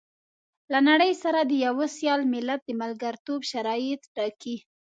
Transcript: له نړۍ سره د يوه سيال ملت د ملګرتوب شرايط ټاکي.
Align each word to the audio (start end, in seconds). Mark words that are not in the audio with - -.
له 0.71 0.79
نړۍ 0.89 1.13
سره 1.23 1.39
د 1.43 1.51
يوه 1.65 1.85
سيال 1.97 2.21
ملت 2.33 2.61
د 2.65 2.71
ملګرتوب 2.81 3.39
شرايط 3.51 4.01
ټاکي. 4.15 4.55